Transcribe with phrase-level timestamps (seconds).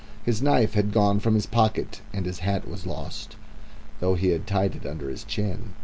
[0.23, 3.35] His knife had gone from his pocket and his hat was lost,
[3.99, 5.73] though he had tied it under his chin.